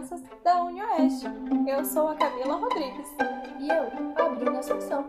crianças 0.00 0.22
da 0.42 0.62
UniOeste. 0.62 1.26
Eu 1.68 1.84
sou 1.84 2.08
a 2.08 2.14
Camila 2.14 2.56
Rodrigues. 2.56 3.08
E 3.58 3.68
eu, 3.68 4.24
a 4.24 4.28
Bruna 4.30 4.60
Assunção. 4.60 5.04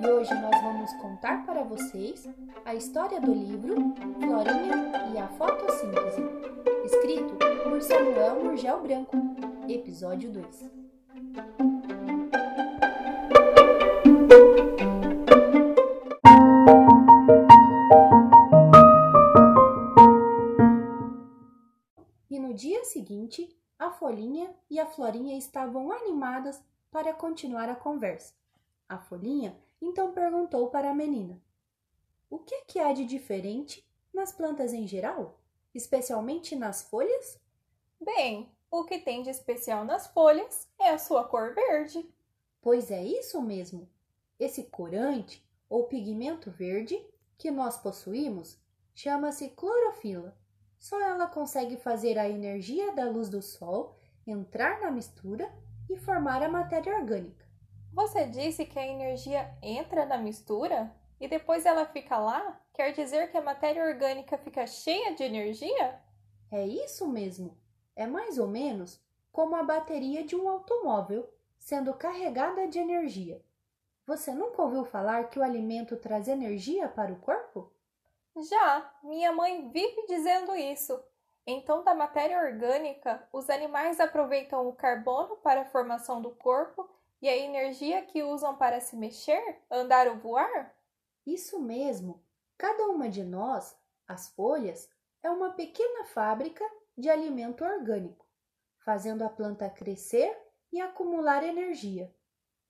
E 0.00 0.06
hoje 0.06 0.32
nós 0.34 0.62
vamos 0.62 0.92
contar 0.94 1.44
para 1.44 1.64
vocês 1.64 2.28
a 2.64 2.74
história 2.74 3.20
do 3.20 3.34
livro 3.34 3.74
Florinha 4.20 5.10
e 5.12 5.18
a 5.18 5.26
Fotossíntese, 5.28 6.22
escrito 6.84 7.34
por 7.64 7.82
Samuel 7.82 8.44
Murgel 8.44 8.80
Branco, 8.80 9.16
episódio 9.68 10.30
2. 10.30 11.67
Folhinha 24.08 24.56
e 24.70 24.80
a 24.80 24.86
Florinha 24.86 25.36
estavam 25.36 25.92
animadas 25.92 26.58
para 26.90 27.12
continuar 27.12 27.68
a 27.68 27.76
conversa. 27.76 28.32
A 28.88 28.96
Folhinha 28.96 29.54
então 29.82 30.14
perguntou 30.14 30.70
para 30.70 30.90
a 30.90 30.94
menina: 30.94 31.38
O 32.30 32.38
que, 32.38 32.62
que 32.62 32.78
há 32.78 32.90
de 32.94 33.04
diferente 33.04 33.86
nas 34.10 34.32
plantas 34.32 34.72
em 34.72 34.86
geral, 34.86 35.38
especialmente 35.74 36.56
nas 36.56 36.80
folhas? 36.80 37.38
Bem, 38.00 38.50
o 38.70 38.82
que 38.82 38.98
tem 38.98 39.22
de 39.22 39.28
especial 39.28 39.84
nas 39.84 40.06
folhas 40.06 40.66
é 40.78 40.88
a 40.88 40.98
sua 40.98 41.24
cor 41.24 41.54
verde. 41.54 42.10
Pois 42.62 42.90
é 42.90 43.04
isso 43.04 43.42
mesmo. 43.42 43.86
Esse 44.40 44.62
corante 44.62 45.46
ou 45.68 45.84
pigmento 45.84 46.50
verde 46.50 46.98
que 47.36 47.50
nós 47.50 47.76
possuímos 47.76 48.58
chama-se 48.94 49.50
clorofila. 49.50 50.34
Só 50.78 51.00
ela 51.00 51.26
consegue 51.26 51.76
fazer 51.76 52.18
a 52.18 52.28
energia 52.28 52.92
da 52.92 53.04
luz 53.04 53.28
do 53.28 53.42
sol 53.42 53.96
entrar 54.26 54.80
na 54.80 54.90
mistura 54.90 55.50
e 55.90 55.96
formar 55.96 56.42
a 56.42 56.48
matéria 56.48 56.96
orgânica. 56.96 57.46
Você 57.92 58.26
disse 58.26 58.64
que 58.64 58.78
a 58.78 58.86
energia 58.86 59.50
entra 59.62 60.06
na 60.06 60.18
mistura 60.18 60.94
e 61.20 61.26
depois 61.26 61.66
ela 61.66 61.86
fica 61.86 62.16
lá? 62.16 62.60
Quer 62.72 62.92
dizer 62.92 63.30
que 63.30 63.36
a 63.36 63.42
matéria 63.42 63.84
orgânica 63.84 64.38
fica 64.38 64.66
cheia 64.66 65.14
de 65.14 65.24
energia? 65.24 66.00
É 66.50 66.66
isso 66.66 67.08
mesmo. 67.08 67.56
É 67.96 68.06
mais 68.06 68.38
ou 68.38 68.46
menos 68.46 69.00
como 69.32 69.56
a 69.56 69.62
bateria 69.62 70.24
de 70.24 70.36
um 70.36 70.48
automóvel 70.48 71.28
sendo 71.58 71.92
carregada 71.94 72.68
de 72.68 72.78
energia. 72.78 73.42
Você 74.06 74.32
nunca 74.32 74.62
ouviu 74.62 74.84
falar 74.84 75.28
que 75.28 75.38
o 75.38 75.42
alimento 75.42 75.96
traz 75.96 76.28
energia 76.28 76.88
para 76.88 77.12
o 77.12 77.16
corpo? 77.16 77.70
Já, 78.42 78.94
minha 79.02 79.32
mãe 79.32 79.70
vive 79.70 80.06
dizendo 80.06 80.54
isso. 80.54 81.02
Então, 81.46 81.82
da 81.82 81.94
matéria 81.94 82.38
orgânica, 82.38 83.26
os 83.32 83.48
animais 83.48 83.98
aproveitam 83.98 84.68
o 84.68 84.74
carbono 84.74 85.36
para 85.38 85.62
a 85.62 85.64
formação 85.64 86.20
do 86.20 86.30
corpo 86.36 86.88
e 87.22 87.28
a 87.28 87.36
energia 87.36 88.02
que 88.02 88.22
usam 88.22 88.56
para 88.56 88.80
se 88.80 88.96
mexer, 88.96 89.62
andar 89.70 90.06
ou 90.08 90.18
voar? 90.18 90.74
Isso 91.26 91.58
mesmo. 91.58 92.22
Cada 92.56 92.86
uma 92.88 93.08
de 93.08 93.24
nós, 93.24 93.76
as 94.06 94.28
folhas, 94.28 94.90
é 95.22 95.30
uma 95.30 95.52
pequena 95.52 96.04
fábrica 96.04 96.64
de 96.96 97.08
alimento 97.08 97.64
orgânico, 97.64 98.26
fazendo 98.84 99.22
a 99.22 99.28
planta 99.28 99.70
crescer 99.70 100.36
e 100.70 100.80
acumular 100.80 101.42
energia. 101.42 102.14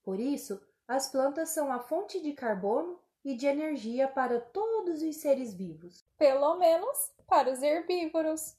Por 0.03 0.21
isso, 0.21 0.65
as 0.87 1.11
plantas 1.11 1.51
são 1.51 1.73
a 1.73 1.81
fonte 1.81 2.21
de 2.21 2.33
carbono 2.33 2.99
e 3.29 3.35
de 3.35 3.47
energia 3.47 4.09
para 4.09 4.41
todos 4.41 5.03
os 5.03 5.17
seres 5.17 5.53
vivos. 5.53 6.03
Pelo 6.17 6.57
menos 6.57 7.13
para 7.27 7.53
os 7.53 7.61
herbívoros. 7.61 8.57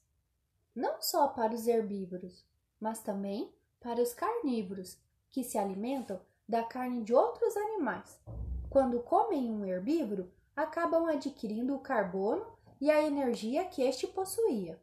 Não 0.75 1.01
só 1.01 1.27
para 1.29 1.55
os 1.55 1.67
herbívoros, 1.67 2.45
mas 2.79 2.99
também 2.99 3.51
para 3.79 3.99
os 3.99 4.13
carnívoros, 4.13 4.95
que 5.31 5.43
se 5.43 5.57
alimentam 5.57 6.21
da 6.47 6.61
carne 6.61 7.01
de 7.01 7.15
outros 7.15 7.57
animais. 7.57 8.21
Quando 8.69 8.99
comem 8.99 9.49
um 9.49 9.65
herbívoro, 9.65 10.31
acabam 10.55 11.07
adquirindo 11.07 11.73
o 11.75 11.79
carbono 11.79 12.45
e 12.79 12.91
a 12.91 13.01
energia 13.01 13.65
que 13.65 13.81
este 13.81 14.05
possuía. 14.05 14.79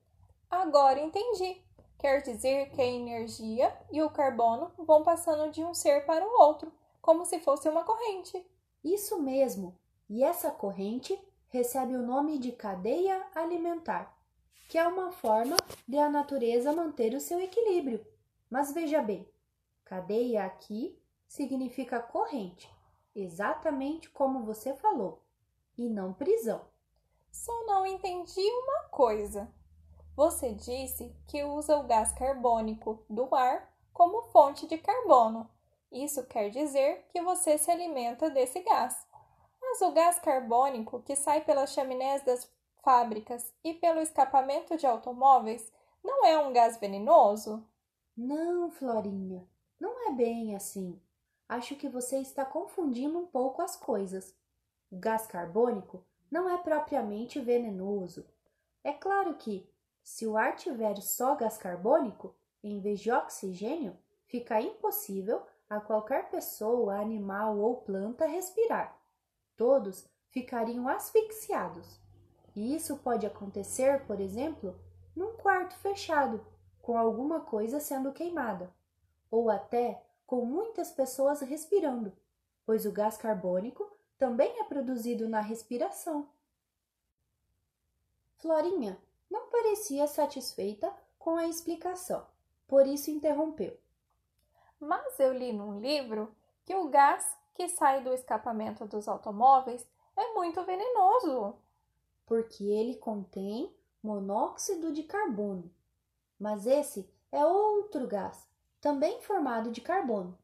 Agora 0.51 0.99
entendi. 0.99 1.63
Quer 1.97 2.23
dizer 2.23 2.71
que 2.71 2.83
a 2.83 2.85
energia 2.85 3.73
e 3.93 4.03
o 4.03 4.11
carbono 4.11 4.73
vão 4.79 5.05
passando 5.05 5.49
de 5.53 5.63
um 5.63 5.73
ser 5.73 6.05
para 6.05 6.27
o 6.27 6.41
outro, 6.41 6.73
como 7.01 7.25
se 7.25 7.39
fosse 7.39 7.69
uma 7.69 7.85
corrente. 7.85 8.45
Isso 8.83 9.21
mesmo. 9.21 9.79
E 10.09 10.23
essa 10.23 10.51
corrente 10.51 11.19
recebe 11.49 11.95
o 11.97 12.03
nome 12.03 12.39
de 12.39 12.53
cadeia 12.53 13.25
alimentar, 13.35 14.17
que 14.69 14.79
é 14.79 14.87
uma 14.87 15.11
forma 15.11 15.57
de 15.87 15.99
a 15.99 16.09
natureza 16.09 16.73
manter 16.73 17.15
o 17.15 17.21
seu 17.21 17.41
equilíbrio. 17.41 18.07
Mas 18.51 18.73
veja 18.73 19.03
bem, 19.03 19.29
cadeia 19.85 20.45
aqui 20.45 21.01
significa 21.27 22.01
corrente, 22.01 22.71
exatamente 23.15 24.09
como 24.11 24.45
você 24.45 24.75
falou, 24.75 25.23
e 25.77 25.89
não 25.89 26.13
prisão. 26.13 26.65
Só 27.33 27.53
não 27.67 27.85
entendi 27.87 28.41
uma 28.41 28.85
coisa. 28.91 29.53
Você 30.15 30.55
disse 30.55 31.15
que 31.27 31.45
usa 31.45 31.77
o 31.77 31.83
gás 31.87 32.13
carbônico 32.13 33.05
do 33.11 33.35
ar 33.35 33.71
como 33.93 34.23
fonte 34.31 34.67
de 34.67 34.79
carbono. 34.79 35.51
Isso 36.05 36.27
quer 36.27 36.51
dizer 36.51 37.07
que 37.09 37.23
você 37.23 37.57
se 37.57 37.71
alimenta 37.71 38.29
desse 38.29 38.61
gás. 38.61 39.07
Mas 39.59 39.81
o 39.81 39.93
gás 39.93 40.19
carbônico 40.19 41.01
que 41.01 41.17
sai 41.17 41.41
pelas 41.43 41.73
chaminés 41.73 42.23
das 42.23 42.51
fábricas 42.84 43.51
e 43.65 43.73
pelo 43.73 44.01
escapamento 44.01 44.77
de 44.77 44.87
automóveis 44.87 45.73
não 46.05 46.27
é 46.27 46.39
um 46.39 46.53
gás 46.53 46.77
venenoso? 46.77 47.67
Não, 48.15 48.71
Florinha, 48.71 49.49
não 49.81 50.07
é 50.07 50.12
bem 50.12 50.55
assim. 50.55 51.01
Acho 51.49 51.75
que 51.77 51.89
você 51.89 52.19
está 52.19 52.45
confundindo 52.45 53.19
um 53.19 53.27
pouco 53.27 53.63
as 53.63 53.75
coisas. 53.75 54.37
O 54.91 54.99
gás 54.99 55.27
carbônico 55.27 56.05
não 56.31 56.47
é 56.49 56.59
propriamente 56.59 57.41
venenoso. 57.41 58.27
É 58.84 58.93
claro 58.93 59.34
que, 59.37 59.67
se 60.03 60.27
o 60.27 60.37
ar 60.37 60.57
tiver 60.57 61.01
só 61.01 61.34
gás 61.34 61.57
carbônico, 61.57 62.34
em 62.63 62.81
vez 62.81 63.01
de 63.01 63.11
oxigênio, 63.11 63.97
fica 64.27 64.61
impossível 64.61 65.43
a 65.69 65.81
qualquer 65.81 66.31
pessoa, 66.31 67.00
animal 67.00 67.59
ou 67.59 67.77
planta 67.77 68.27
respirar. 68.27 68.97
Todos 69.56 70.09
ficariam 70.31 70.88
asfixiados. 70.88 72.00
E 72.54 72.75
isso 72.75 72.97
pode 72.99 73.27
acontecer, 73.27 74.04
por 74.06 74.21
exemplo, 74.21 74.78
num 75.15 75.32
quarto 75.37 75.75
fechado, 75.77 76.47
com 76.81 76.97
alguma 76.97 77.41
coisa 77.41 77.81
sendo 77.81 78.12
queimada, 78.12 78.72
ou 79.31 79.50
até 79.50 80.03
com 80.27 80.44
muitas 80.44 80.91
pessoas 80.91 81.41
respirando, 81.41 82.12
pois 82.65 82.87
o 82.87 82.93
gás 82.93 83.16
carbônico 83.16 83.91
também 84.19 84.60
é 84.60 84.65
produzido 84.65 85.28
na 85.28 85.41
respiração. 85.41 86.28
Florinha 88.37 88.98
não 89.31 89.48
parecia 89.48 90.06
satisfeita 90.06 90.93
com 91.19 91.37
a 91.37 91.47
explicação, 91.47 92.27
por 92.66 92.87
isso 92.87 93.10
interrompeu. 93.10 93.77
Mas 94.81 95.19
eu 95.19 95.33
li 95.33 95.53
num 95.53 95.81
livro 95.81 96.35
que 96.65 96.75
o 96.75 96.89
gás 96.89 97.37
que 97.55 97.69
sai 97.69 98.03
do 98.03 98.13
escapamento 98.13 98.87
dos 98.87 99.09
automóveis 99.09 99.87
é 100.17 100.35
muito 100.35 100.63
venenoso. 100.65 101.55
Porque 102.27 102.65
ele 102.65 102.97
contém 102.97 103.75
monóxido 104.03 104.93
de 104.93 105.03
carbono. 105.03 105.71
Mas 106.39 106.67
esse 106.67 107.09
é 107.33 107.45
outro 107.45 108.07
gás, 108.07 108.47
também 108.81 109.21
formado 109.23 109.71
de 109.71 109.81
carbono. 109.81 110.37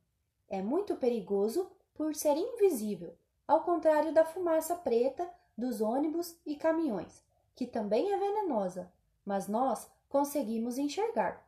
É 0.49 0.63
muito 0.63 0.97
perigoso 0.97 1.71
por 1.95 2.15
ser 2.15 2.37
invisível, 2.37 3.15
ao 3.47 3.63
contrário 3.63 4.13
da 4.13 4.25
fumaça 4.25 4.75
preta 4.75 5.29
dos 5.57 5.81
ônibus 5.81 6.37
e 6.47 6.57
caminhões 6.57 7.23
que 7.55 7.67
também 7.67 8.13
é 8.13 8.17
venenosa, 8.17 8.93
mas 9.25 9.49
nós 9.49 9.91
conseguimos 10.09 10.79
enxergar. 10.79 11.47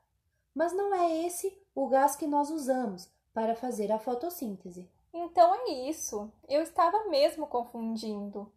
Mas 0.54 0.72
não 0.72 0.94
é 0.94 1.26
esse 1.26 1.58
o 1.74 1.88
gás 1.88 2.14
que 2.14 2.26
nós 2.26 2.50
usamos 2.50 3.10
para 3.32 3.54
fazer 3.54 3.90
a 3.90 3.98
fotossíntese. 3.98 4.88
Então 5.12 5.54
é 5.54 5.88
isso. 5.88 6.32
Eu 6.48 6.62
estava 6.62 7.08
mesmo 7.08 7.46
confundindo. 7.46 8.52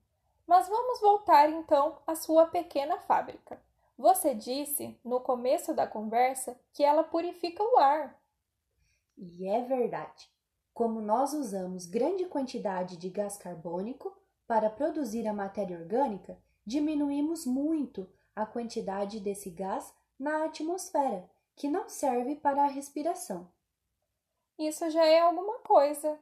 Mas 0.45 0.67
vamos 0.67 1.01
voltar 1.01 1.49
então 1.49 1.97
à 2.05 2.15
sua 2.15 2.45
pequena 2.45 2.97
fábrica. 2.99 3.61
Você 3.97 4.35
disse 4.35 4.97
no 5.03 5.19
começo 5.19 5.73
da 5.73 5.87
conversa 5.87 6.59
que 6.71 6.83
ela 6.83 7.03
purifica 7.03 7.63
o 7.63 7.77
ar. 7.77 8.17
E 9.17 9.47
é 9.47 9.61
verdade. 9.63 10.29
Como 10.73 11.01
nós 11.01 11.33
usamos 11.33 11.87
grande 11.87 12.25
quantidade 12.25 12.97
de 12.97 13.09
gás 13.09 13.35
carbônico 13.35 14.15
para 14.45 14.69
produzir 14.69 15.27
a 15.27 15.33
matéria 15.33 15.79
orgânica, 15.79 16.37
diminuímos 16.65 17.45
muito 17.45 18.07
a 18.35 18.45
quantidade 18.45 19.19
desse 19.19 19.49
gás 19.49 19.91
na 20.19 20.45
atmosfera, 20.45 21.27
que 21.57 21.68
não 21.68 21.89
serve 21.89 22.36
para 22.36 22.63
a 22.63 22.68
respiração. 22.68 23.51
Isso 24.57 24.89
já 24.89 25.06
é 25.06 25.19
alguma 25.19 25.59
coisa, 25.59 26.18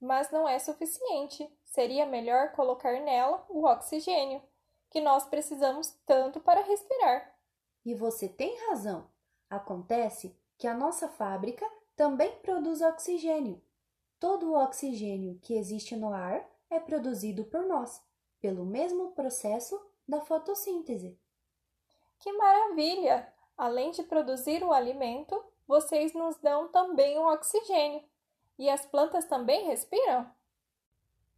mas 0.00 0.30
não 0.30 0.48
é 0.48 0.58
suficiente. 0.58 1.50
Seria 1.64 2.06
melhor 2.06 2.52
colocar 2.52 2.98
nela 3.00 3.44
o 3.48 3.64
oxigênio, 3.64 4.40
que 4.88 5.00
nós 5.00 5.26
precisamos 5.26 5.90
tanto 6.06 6.40
para 6.40 6.62
respirar. 6.62 7.36
E 7.84 7.94
você 7.94 8.28
tem 8.28 8.56
razão. 8.68 9.10
Acontece 9.50 10.34
que 10.56 10.66
a 10.66 10.74
nossa 10.74 11.08
fábrica 11.08 11.68
também 11.94 12.32
produz 12.38 12.80
oxigênio. 12.80 13.60
Todo 14.18 14.50
o 14.50 14.56
oxigênio 14.56 15.38
que 15.42 15.54
existe 15.54 15.96
no 15.96 16.12
ar 16.12 16.48
é 16.70 16.80
produzido 16.80 17.44
por 17.44 17.66
nós, 17.66 18.02
pelo 18.40 18.64
mesmo 18.64 19.12
processo 19.12 19.80
da 20.08 20.20
fotossíntese. 20.20 21.18
Que 22.20 22.32
maravilha! 22.32 23.35
Além 23.56 23.90
de 23.90 24.02
produzir 24.02 24.62
o 24.62 24.72
alimento, 24.72 25.42
vocês 25.66 26.12
nos 26.12 26.36
dão 26.36 26.68
também 26.68 27.18
o 27.18 27.32
oxigênio. 27.32 28.02
E 28.58 28.68
as 28.68 28.84
plantas 28.86 29.24
também 29.24 29.66
respiram? 29.66 30.30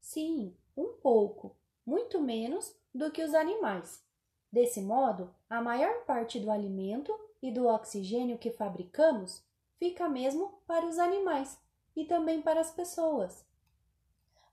Sim, 0.00 0.56
um 0.76 0.94
pouco, 0.94 1.56
muito 1.84 2.20
menos 2.20 2.74
do 2.94 3.10
que 3.10 3.22
os 3.22 3.34
animais. 3.34 4.04
Desse 4.50 4.80
modo, 4.80 5.34
a 5.48 5.60
maior 5.60 6.04
parte 6.04 6.40
do 6.40 6.50
alimento 6.50 7.14
e 7.42 7.50
do 7.50 7.66
oxigênio 7.66 8.38
que 8.38 8.50
fabricamos 8.50 9.42
fica 9.78 10.08
mesmo 10.08 10.60
para 10.66 10.86
os 10.86 10.98
animais 10.98 11.58
e 11.94 12.04
também 12.04 12.42
para 12.42 12.60
as 12.60 12.70
pessoas. 12.70 13.46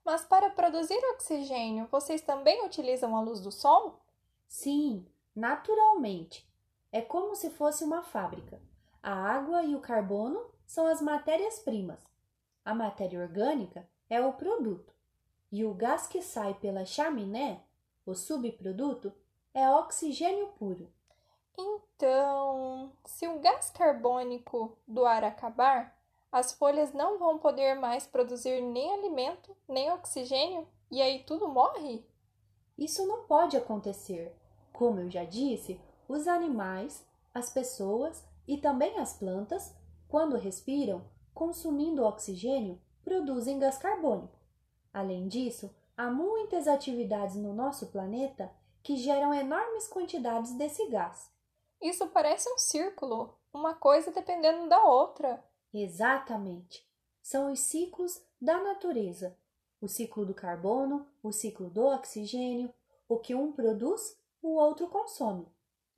Mas 0.04 0.24
para 0.24 0.50
produzir 0.50 0.98
oxigênio, 1.14 1.88
vocês 1.90 2.20
também 2.20 2.64
utilizam 2.64 3.16
a 3.16 3.20
luz 3.20 3.40
do 3.40 3.50
sol? 3.50 4.00
Sim, 4.46 5.04
naturalmente. 5.34 6.45
É 6.96 7.02
como 7.02 7.36
se 7.36 7.50
fosse 7.50 7.84
uma 7.84 8.02
fábrica. 8.02 8.58
A 9.02 9.12
água 9.12 9.62
e 9.62 9.76
o 9.76 9.82
carbono 9.82 10.46
são 10.66 10.86
as 10.86 11.02
matérias-primas. 11.02 12.00
A 12.64 12.74
matéria 12.74 13.20
orgânica 13.20 13.86
é 14.08 14.18
o 14.18 14.32
produto. 14.32 14.94
E 15.52 15.62
o 15.62 15.74
gás 15.74 16.06
que 16.06 16.22
sai 16.22 16.54
pela 16.54 16.86
chaminé, 16.86 17.60
o 18.06 18.14
subproduto, 18.14 19.12
é 19.52 19.70
oxigênio 19.70 20.46
puro. 20.58 20.90
Então, 21.58 22.90
se 23.04 23.28
o 23.28 23.40
gás 23.40 23.68
carbônico 23.68 24.74
do 24.88 25.04
ar 25.04 25.22
acabar, 25.22 26.00
as 26.32 26.52
folhas 26.52 26.94
não 26.94 27.18
vão 27.18 27.36
poder 27.36 27.74
mais 27.74 28.06
produzir 28.06 28.62
nem 28.62 28.94
alimento, 28.94 29.54
nem 29.68 29.92
oxigênio, 29.92 30.66
e 30.90 31.02
aí 31.02 31.24
tudo 31.24 31.46
morre? 31.46 32.02
Isso 32.78 33.06
não 33.06 33.24
pode 33.24 33.54
acontecer. 33.54 34.34
Como 34.72 35.00
eu 35.00 35.10
já 35.10 35.24
disse, 35.24 35.78
os 36.08 36.28
animais, 36.28 37.04
as 37.34 37.50
pessoas 37.50 38.24
e 38.46 38.56
também 38.58 38.98
as 38.98 39.14
plantas, 39.14 39.74
quando 40.08 40.36
respiram, 40.36 41.04
consumindo 41.34 42.04
oxigênio, 42.04 42.80
produzem 43.04 43.58
gás 43.58 43.78
carbônico. 43.78 44.38
Além 44.92 45.28
disso, 45.28 45.74
há 45.96 46.10
muitas 46.10 46.66
atividades 46.66 47.36
no 47.36 47.52
nosso 47.52 47.88
planeta 47.88 48.50
que 48.82 48.96
geram 48.96 49.34
enormes 49.34 49.88
quantidades 49.88 50.52
desse 50.52 50.88
gás. 50.88 51.30
Isso 51.82 52.06
parece 52.08 52.48
um 52.50 52.58
círculo, 52.58 53.36
uma 53.52 53.74
coisa 53.74 54.10
dependendo 54.10 54.68
da 54.68 54.82
outra. 54.84 55.44
Exatamente. 55.72 56.86
São 57.22 57.52
os 57.52 57.60
ciclos 57.60 58.22
da 58.40 58.62
natureza. 58.62 59.36
O 59.80 59.88
ciclo 59.88 60.24
do 60.24 60.32
carbono, 60.32 61.06
o 61.22 61.32
ciclo 61.32 61.68
do 61.68 61.84
oxigênio, 61.84 62.72
o 63.08 63.18
que 63.18 63.34
um 63.34 63.52
produz, 63.52 64.18
o 64.40 64.54
outro 64.54 64.88
consome, 64.88 65.46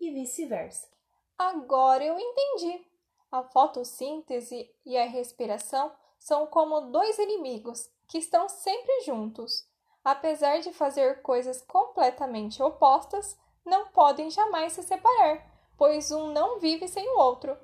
e 0.01 0.11
vice-versa. 0.11 0.89
Agora 1.37 2.05
eu 2.05 2.19
entendi. 2.19 2.87
A 3.31 3.43
fotossíntese 3.43 4.71
e 4.85 4.97
a 4.97 5.07
respiração 5.07 5.93
são 6.19 6.47
como 6.47 6.91
dois 6.91 7.19
inimigos 7.19 7.91
que 8.07 8.19
estão 8.19 8.49
sempre 8.49 9.03
juntos 9.03 9.69
apesar 10.11 10.61
de 10.61 10.73
fazer 10.73 11.21
coisas 11.21 11.61
completamente 11.63 12.63
opostas, 12.63 13.39
não 13.65 13.89
podem 13.89 14.31
jamais 14.31 14.73
se 14.73 14.83
separar, 14.83 15.47
pois 15.77 16.11
um 16.11 16.33
não 16.33 16.59
vive 16.59 16.89
sem 16.89 17.07
o 17.11 17.19
outro. 17.19 17.57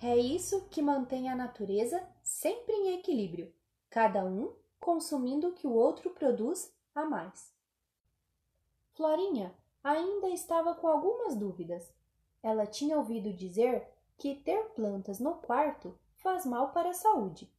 É 0.00 0.16
isso 0.16 0.68
que 0.68 0.80
mantém 0.80 1.28
a 1.28 1.34
natureza 1.34 2.08
sempre 2.22 2.72
em 2.72 2.94
equilíbrio, 2.94 3.52
cada 3.90 4.24
um 4.24 4.54
consumindo 4.78 5.48
o 5.48 5.52
que 5.52 5.66
o 5.66 5.72
outro 5.72 6.10
produz 6.10 6.72
a 6.94 7.04
mais. 7.04 7.52
Florinha 8.94 9.52
ainda 9.88 10.28
estava 10.28 10.74
com 10.74 10.86
algumas 10.86 11.34
dúvidas. 11.34 11.90
Ela 12.42 12.66
tinha 12.66 12.98
ouvido 12.98 13.32
dizer 13.32 13.88
que 14.16 14.34
ter 14.34 14.62
plantas 14.70 15.18
no 15.18 15.34
quarto 15.34 15.98
faz 16.16 16.44
mal 16.44 16.70
para 16.72 16.90
a 16.90 16.94
saúde. 16.94 17.50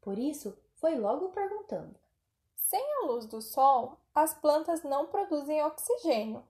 Por 0.00 0.18
isso, 0.18 0.56
foi 0.74 0.96
logo 0.96 1.28
perguntando: 1.28 1.94
sem 2.54 2.82
a 2.96 3.06
luz 3.06 3.26
do 3.26 3.40
sol, 3.40 3.98
as 4.14 4.34
plantas 4.34 4.82
não 4.82 5.06
produzem 5.06 5.62
oxigênio, 5.62 6.44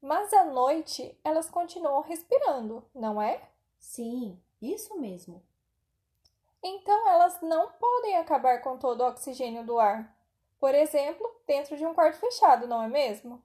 mas 0.00 0.32
à 0.32 0.44
noite 0.44 1.18
elas 1.24 1.50
continuam 1.50 2.00
respirando, 2.02 2.84
não 2.94 3.20
é? 3.20 3.42
Sim, 3.78 4.40
isso 4.62 4.98
mesmo. 4.98 5.42
Então 6.62 7.08
elas 7.08 7.40
não 7.40 7.70
podem 7.72 8.16
acabar 8.16 8.62
com 8.62 8.76
todo 8.76 9.00
o 9.00 9.08
oxigênio 9.08 9.64
do 9.64 9.78
ar. 9.78 10.16
Por 10.58 10.74
exemplo, 10.74 11.28
dentro 11.46 11.76
de 11.76 11.86
um 11.86 11.94
quarto 11.94 12.18
fechado, 12.18 12.66
não 12.66 12.82
é 12.82 12.88
mesmo? 12.88 13.42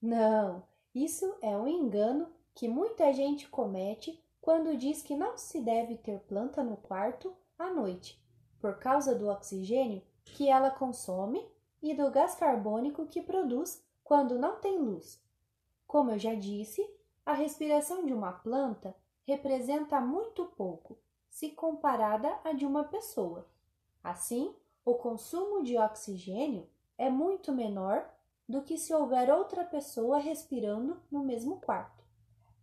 Não, 0.00 0.62
isso 0.94 1.36
é 1.40 1.56
um 1.56 1.66
engano 1.66 2.28
que 2.54 2.68
muita 2.68 3.12
gente 3.12 3.48
comete 3.48 4.22
quando 4.40 4.76
diz 4.76 5.02
que 5.02 5.16
não 5.16 5.36
se 5.36 5.60
deve 5.60 5.96
ter 5.96 6.20
planta 6.20 6.62
no 6.62 6.76
quarto 6.76 7.34
à 7.58 7.70
noite, 7.70 8.22
por 8.60 8.78
causa 8.78 9.14
do 9.14 9.28
oxigênio 9.28 10.02
que 10.24 10.48
ela 10.48 10.70
consome 10.70 11.44
e 11.82 11.94
do 11.94 12.10
gás 12.10 12.34
carbônico 12.34 13.06
que 13.06 13.22
produz 13.22 13.84
quando 14.04 14.38
não 14.38 14.56
tem 14.60 14.78
luz. 14.78 15.20
Como 15.86 16.10
eu 16.10 16.18
já 16.18 16.34
disse, 16.34 16.88
a 17.24 17.32
respiração 17.32 18.06
de 18.06 18.12
uma 18.12 18.32
planta 18.32 18.94
representa 19.26 20.00
muito 20.00 20.46
pouco 20.46 20.96
se 21.28 21.50
comparada 21.50 22.38
à 22.44 22.52
de 22.52 22.64
uma 22.64 22.84
pessoa. 22.84 23.46
Assim, 24.02 24.54
o 24.84 24.94
consumo 24.94 25.62
de 25.62 25.76
oxigênio 25.76 26.66
é 26.96 27.10
muito 27.10 27.52
menor 27.52 28.08
do 28.48 28.62
que 28.62 28.78
se 28.78 28.94
houver 28.94 29.30
outra 29.32 29.64
pessoa 29.64 30.18
respirando 30.18 31.00
no 31.10 31.24
mesmo 31.24 31.60
quarto. 31.60 32.04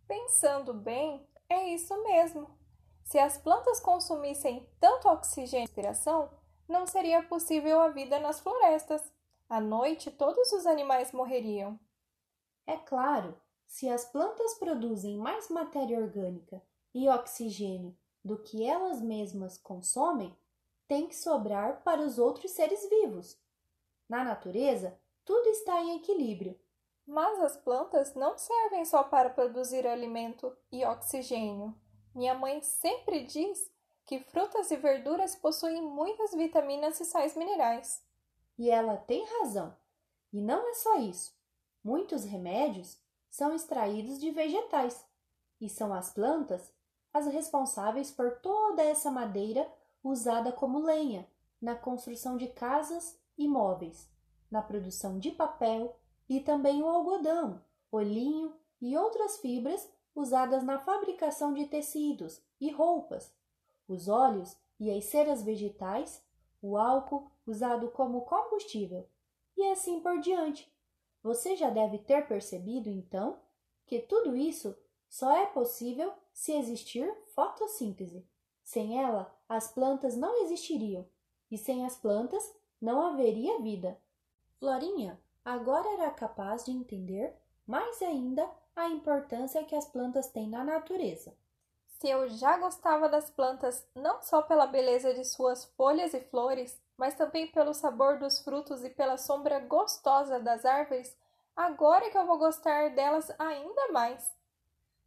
Pensando 0.08 0.74
bem, 0.74 1.28
é 1.50 1.70
isso 1.70 2.02
mesmo. 2.04 2.50
Se 3.04 3.20
as 3.20 3.38
plantas 3.38 3.80
consumissem 3.80 4.68
tanto 4.80 5.10
oxigênio 5.10 5.66
e 5.66 5.68
respiração, 5.68 6.30
não 6.68 6.88
seria 6.88 7.22
possível 7.24 7.80
a 7.82 7.90
vida 7.90 8.20
nas 8.20 8.40
florestas. 8.40 9.12
À 9.50 9.60
noite, 9.60 10.10
todos 10.10 10.52
os 10.54 10.66
animais 10.66 11.12
morreriam. 11.12 11.80
É 12.66 12.78
claro, 12.78 13.36
se 13.68 13.90
as 13.90 14.06
plantas 14.06 14.54
produzem 14.56 15.18
mais 15.18 15.50
matéria 15.50 16.00
orgânica 16.00 16.62
e 16.94 17.10
oxigênio 17.10 17.96
do 18.24 18.38
que 18.38 18.64
elas 18.64 19.02
mesmas 19.02 19.58
consomem, 19.58 20.36
tem 20.88 21.08
que 21.08 21.16
sobrar 21.16 21.82
para 21.84 22.02
os 22.02 22.18
outros 22.18 22.52
seres 22.52 22.88
vivos. 22.90 23.38
Na 24.08 24.24
natureza, 24.24 24.98
tudo 25.26 25.48
está 25.50 25.82
em 25.82 25.98
equilíbrio. 25.98 26.60
Mas 27.06 27.40
as 27.42 27.58
plantas 27.58 28.14
não 28.16 28.38
servem 28.38 28.86
só 28.86 29.04
para 29.04 29.30
produzir 29.30 29.86
alimento 29.86 30.56
e 30.72 30.86
oxigênio. 30.86 31.76
Minha 32.16 32.34
mãe 32.34 32.62
sempre 32.62 33.24
diz 33.24 33.72
que 34.06 34.20
frutas 34.20 34.72
e 34.72 34.78
verduras 34.78 35.36
possuem 35.36 35.82
muitas 35.82 36.32
vitaminas 36.32 37.00
e 37.00 37.06
sais 37.06 37.36
minerais. 37.36 38.02
E 38.58 38.70
ela 38.70 38.98
tem 38.98 39.26
razão. 39.40 39.76
E 40.32 40.42
não 40.42 40.70
é 40.70 40.74
só 40.74 40.98
isso. 40.98 41.36
Muitos 41.84 42.24
remédios 42.24 42.98
são 43.30 43.54
extraídos 43.54 44.20
de 44.20 44.32
vegetais 44.32 45.06
e 45.60 45.68
são 45.68 45.94
as 45.94 46.14
plantas 46.14 46.72
as 47.14 47.28
responsáveis 47.28 48.10
por 48.10 48.40
toda 48.40 48.82
essa 48.82 49.12
madeira 49.12 49.72
usada 50.04 50.52
como 50.52 50.80
lenha 50.80 51.28
na 51.62 51.76
construção 51.76 52.36
de 52.36 52.48
casas 52.48 53.18
e 53.38 53.48
móveis, 53.48 54.10
na 54.54 54.62
produção 54.62 55.18
de 55.18 55.32
papel 55.32 55.98
e 56.30 56.40
também 56.40 56.84
o 56.84 56.88
algodão, 56.88 57.60
o 57.92 58.00
linho 58.00 58.56
e 58.80 58.96
outras 58.96 59.40
fibras 59.40 59.92
usadas 60.16 60.64
na 60.64 60.78
fabricação 60.78 61.54
de 61.54 61.66
tecidos 61.66 62.40
e 62.62 62.72
roupas 62.72 63.34
os 63.88 64.08
óleos 64.08 64.56
e 64.80 64.92
as 64.92 65.06
ceras 65.06 65.42
vegetais, 65.44 66.24
o 66.62 66.78
álcool 66.78 67.32
usado 67.46 67.90
como 67.90 68.22
combustível 68.22 69.08
e 69.58 69.64
assim 69.70 70.00
por 70.00 70.20
diante. 70.20 70.72
Você 71.22 71.56
já 71.56 71.70
deve 71.70 71.98
ter 71.98 72.28
percebido, 72.28 72.90
então, 72.90 73.40
que 73.86 74.00
tudo 74.00 74.36
isso 74.36 74.76
só 75.10 75.36
é 75.36 75.46
possível 75.46 76.14
se 76.34 76.54
existir 76.54 77.12
fotossíntese. 77.34 78.26
Sem 78.64 79.02
ela, 79.02 79.34
as 79.48 79.72
plantas 79.72 80.16
não 80.16 80.44
existiriam, 80.44 81.06
e 81.52 81.58
sem 81.58 81.86
as 81.86 81.96
plantas 81.96 82.54
não 82.82 83.02
haveria 83.02 83.62
vida. 83.62 83.98
Florinha 84.60 85.20
agora 85.44 85.88
era 85.94 86.12
capaz 86.12 86.66
de 86.66 86.72
entender 86.72 87.36
mais 87.66 88.02
ainda 88.02 88.50
a 88.76 88.88
importância 88.90 89.64
que 89.64 89.76
as 89.76 89.86
plantas 89.86 90.28
têm 90.30 90.50
na 90.50 90.64
natureza 90.64 91.34
se 92.04 92.10
eu 92.10 92.28
já 92.28 92.58
gostava 92.58 93.08
das 93.08 93.30
plantas 93.30 93.88
não 93.96 94.22
só 94.22 94.42
pela 94.42 94.68
beleza 94.68 95.14
de 95.14 95.24
suas 95.24 95.64
folhas 95.64 96.14
e 96.14 96.20
flores, 96.20 96.78
mas 96.98 97.16
também 97.16 97.48
pelo 97.48 97.74
sabor 97.74 98.20
dos 98.20 98.40
frutos 98.40 98.84
e 98.84 98.90
pela 98.90 99.18
sombra 99.18 99.58
gostosa 99.62 100.38
das 100.38 100.66
árvores, 100.66 101.16
agora 101.56 102.04
é 102.04 102.10
que 102.10 102.18
eu 102.18 102.26
vou 102.26 102.38
gostar 102.38 102.90
delas 102.90 103.32
ainda 103.40 103.90
mais. 103.94 104.36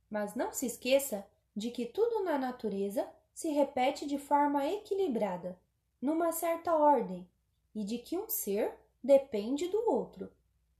Mas 0.08 0.34
não 0.34 0.54
se 0.54 0.64
esqueça 0.64 1.22
de 1.54 1.70
que 1.70 1.84
tudo 1.84 2.24
na 2.24 2.38
natureza 2.38 3.06
se 3.34 3.50
repete 3.50 4.06
de 4.06 4.16
forma 4.16 4.66
equilibrada, 4.66 5.54
numa 6.00 6.32
certa 6.32 6.74
ordem, 6.74 7.28
e 7.74 7.84
de 7.84 7.98
que 7.98 8.16
um 8.16 8.26
ser 8.26 8.72
depende 9.06 9.68
do 9.68 9.88
outro. 9.88 10.30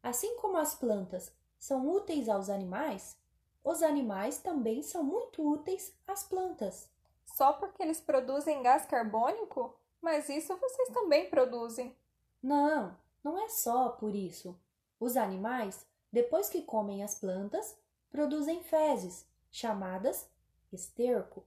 Assim 0.03 0.37
como 0.37 0.57
as 0.59 0.75
plantas 0.75 1.33
são 1.59 1.89
úteis 1.89 2.29
aos 2.29 2.51
animais, 2.51 3.17
os 3.65 3.83
animais 3.83 4.39
também 4.39 4.83
são 4.83 5.03
muito 5.03 5.43
úteis 5.43 5.95
às 6.07 6.23
plantas. 6.23 6.89
Só 7.25 7.53
porque 7.53 7.83
eles 7.83 8.01
produzem 8.01 8.63
gás 8.63 8.87
carbônico? 8.87 9.75
Mas 10.01 10.29
isso 10.29 10.57
vocês 10.57 10.89
também 10.91 11.29
produzem. 11.31 11.97
Não, 12.43 12.97
não 13.25 13.39
é 13.43 13.49
só 13.49 13.89
por 13.91 14.15
isso. 14.15 14.59
Os 15.01 15.17
animais, 15.17 15.87
depois 16.13 16.49
que 16.49 16.63
comem 16.63 17.03
as 17.03 17.17
plantas, 17.17 17.77
produzem 18.11 18.63
fezes, 18.63 19.27
chamadas 19.51 20.29
esterco, 20.73 21.45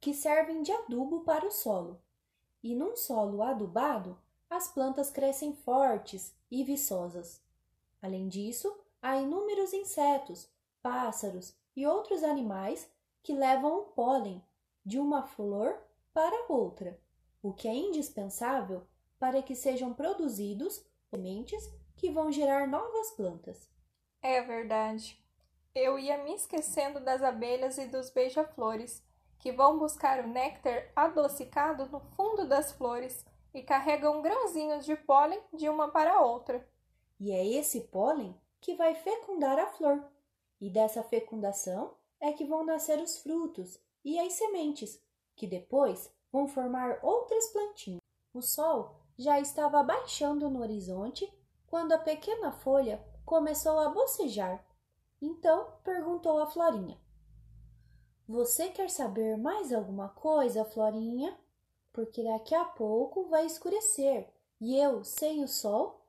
que 0.00 0.12
servem 0.12 0.62
de 0.62 0.72
adubo 0.72 1.20
para 1.20 1.46
o 1.46 1.50
solo. 1.50 2.00
E 2.62 2.74
num 2.74 2.96
solo 2.96 3.42
adubado, 3.42 4.18
as 4.50 4.68
plantas 4.68 5.10
crescem 5.10 5.54
fortes 5.54 6.34
e 6.50 6.62
viçosas. 6.62 7.42
Além 8.00 8.28
disso, 8.28 8.76
há 9.00 9.16
inúmeros 9.16 9.72
insetos, 9.72 10.48
pássaros 10.82 11.56
e 11.74 11.86
outros 11.86 12.22
animais 12.22 12.88
que 13.22 13.32
levam 13.32 13.78
o 13.78 13.84
pólen 13.84 14.42
de 14.84 14.98
uma 14.98 15.22
flor 15.22 15.76
para 16.12 16.46
outra, 16.48 17.00
o 17.42 17.52
que 17.52 17.66
é 17.66 17.74
indispensável 17.74 18.86
para 19.18 19.42
que 19.42 19.56
sejam 19.56 19.94
produzidos 19.94 20.84
sementes 21.08 21.68
que 21.96 22.10
vão 22.10 22.30
gerar 22.30 22.68
novas 22.68 23.10
plantas. 23.12 23.70
É 24.22 24.42
verdade. 24.42 25.22
Eu 25.74 25.98
ia 25.98 26.22
me 26.22 26.34
esquecendo 26.34 27.00
das 27.00 27.22
abelhas 27.22 27.78
e 27.78 27.86
dos 27.86 28.10
beija-flores, 28.10 29.02
que 29.38 29.50
vão 29.50 29.78
buscar 29.78 30.24
o 30.24 30.28
néctar 30.28 30.90
adocicado 30.94 31.86
no 31.86 32.00
fundo 32.00 32.46
das 32.46 32.72
flores 32.72 33.24
e 33.54 33.62
carregam 33.62 34.20
grãozinhos 34.20 34.84
de 34.84 34.96
pólen 34.96 35.40
de 35.52 35.68
uma 35.68 35.88
para 35.88 36.20
outra. 36.20 36.68
E 37.20 37.30
é 37.30 37.46
esse 37.46 37.82
pólen 37.82 38.38
que 38.60 38.74
vai 38.74 38.94
fecundar 38.96 39.58
a 39.58 39.68
flor. 39.68 40.04
E 40.60 40.68
dessa 40.68 41.02
fecundação 41.04 41.94
é 42.20 42.32
que 42.32 42.44
vão 42.44 42.64
nascer 42.64 42.98
os 42.98 43.18
frutos 43.18 43.80
e 44.04 44.18
as 44.18 44.32
sementes, 44.32 45.00
que 45.36 45.46
depois 45.46 46.12
vão 46.32 46.48
formar 46.48 46.98
outras 47.02 47.46
plantinhas. 47.48 48.02
O 48.32 48.42
sol 48.42 48.96
já 49.16 49.38
estava 49.38 49.82
baixando 49.82 50.50
no 50.50 50.60
horizonte 50.60 51.32
quando 51.66 51.92
a 51.92 51.98
pequena 51.98 52.50
folha 52.50 53.04
começou 53.24 53.78
a 53.78 53.88
bocejar. 53.88 54.64
Então 55.22 55.68
perguntou 55.84 56.38
a 56.38 56.46
Florinha: 56.46 57.00
Você 58.26 58.68
quer 58.70 58.90
saber 58.90 59.36
mais 59.36 59.72
alguma 59.72 60.08
coisa, 60.08 60.64
Florinha? 60.64 61.38
Porque 61.94 62.24
daqui 62.24 62.56
a 62.56 62.64
pouco 62.64 63.28
vai 63.28 63.46
escurecer 63.46 64.28
e 64.60 64.76
eu, 64.76 65.04
sem 65.04 65.44
o 65.44 65.48
sol, 65.48 66.04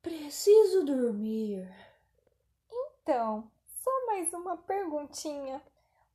preciso 0.00 0.84
dormir. 0.84 1.70
Então, 2.70 3.50
só 3.66 3.90
mais 4.06 4.32
uma 4.32 4.56
perguntinha. 4.56 5.62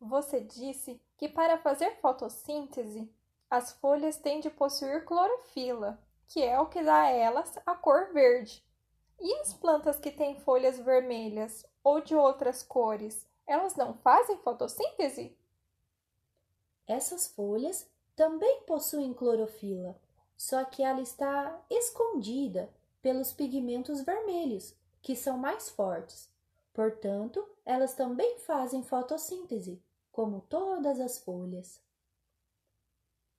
Você 0.01 0.41
disse 0.41 0.99
que 1.15 1.29
para 1.29 1.59
fazer 1.59 1.99
fotossíntese, 2.01 3.07
as 3.47 3.71
folhas 3.73 4.17
têm 4.17 4.39
de 4.39 4.49
possuir 4.49 5.05
clorofila, 5.05 6.01
que 6.27 6.43
é 6.43 6.59
o 6.59 6.67
que 6.67 6.81
dá 6.81 7.01
a 7.01 7.11
elas 7.11 7.55
a 7.67 7.75
cor 7.75 8.11
verde. 8.11 8.65
E 9.19 9.31
as 9.41 9.53
plantas 9.53 9.99
que 9.99 10.09
têm 10.09 10.39
folhas 10.39 10.79
vermelhas 10.79 11.63
ou 11.83 12.01
de 12.01 12.15
outras 12.15 12.63
cores, 12.63 13.27
elas 13.45 13.75
não 13.75 13.93
fazem 13.93 14.39
fotossíntese? 14.39 15.37
Essas 16.87 17.27
folhas 17.27 17.87
também 18.17 18.63
possuem 18.63 19.13
clorofila, 19.13 19.95
só 20.35 20.65
que 20.65 20.81
ela 20.81 21.01
está 21.01 21.63
escondida 21.69 22.67
pelos 22.99 23.31
pigmentos 23.31 24.01
vermelhos, 24.01 24.75
que 25.03 25.15
são 25.15 25.37
mais 25.37 25.69
fortes. 25.69 26.27
Portanto, 26.73 27.47
elas 27.63 27.93
também 27.93 28.39
fazem 28.39 28.81
fotossíntese, 28.83 29.79
como 30.11 30.41
todas 30.49 30.99
as 30.99 31.19
folhas. 31.19 31.79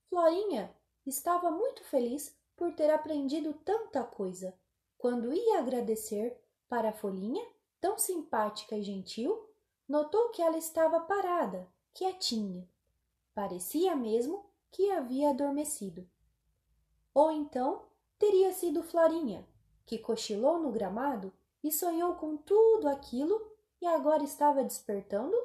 Florinha 0.09 0.73
estava 1.05 1.51
muito 1.51 1.83
feliz 1.83 2.33
por 2.57 2.73
ter 2.73 2.89
aprendido 2.89 3.53
tanta 3.65 4.05
coisa. 4.05 4.55
Quando 4.97 5.33
ia 5.33 5.59
agradecer 5.59 6.41
para 6.69 6.91
a 6.91 6.93
folhinha, 6.93 7.45
tão 7.81 7.99
simpática 7.99 8.77
e 8.77 8.83
gentil, 8.85 9.45
notou 9.89 10.29
que 10.31 10.41
ela 10.41 10.57
estava 10.57 11.01
parada, 11.01 11.67
quietinha. 11.93 12.69
Parecia 13.35 13.97
mesmo 13.97 14.48
que 14.71 14.91
havia 14.91 15.31
adormecido. 15.31 16.09
Ou 17.15 17.31
então 17.31 17.87
teria 18.19 18.53
sido 18.53 18.83
Florinha, 18.83 19.47
que 19.87 19.99
cochilou 19.99 20.59
no 20.59 20.71
gramado 20.71 21.33
e 21.63 21.73
sonhou 21.73 22.15
com 22.15 22.37
tudo 22.37 22.89
aquilo 22.89 23.41
e 23.81 23.87
agora 23.87 24.23
estava 24.23 24.63
despertando 24.63 25.37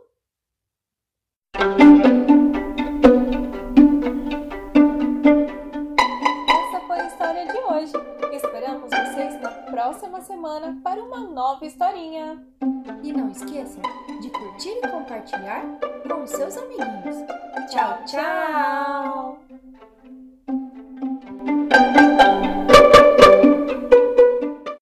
essa 6.49 6.87
foi 6.87 6.99
a 6.99 7.07
história 7.07 7.45
de 7.45 7.57
hoje. 7.57 7.93
Esperamos 8.33 8.89
vocês 8.89 9.39
na 9.41 9.49
próxima 9.71 10.21
semana 10.21 10.79
para 10.83 11.03
uma 11.03 11.19
nova 11.19 11.65
historinha. 11.65 12.45
E 13.03 13.13
não 13.13 13.29
esqueçam 13.29 13.81
curtir 14.53 14.79
e 14.83 14.87
compartilhar 14.87 15.65
com 16.07 16.27
seus 16.27 16.57
amiguinhos. 16.57 17.17
Tchau, 17.69 18.03
tchau! 18.05 19.42